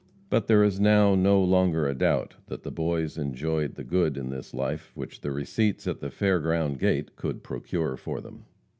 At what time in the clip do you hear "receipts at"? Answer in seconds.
5.29-5.99